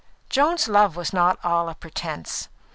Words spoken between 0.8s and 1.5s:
was not